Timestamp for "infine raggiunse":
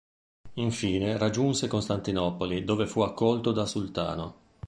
0.53-1.67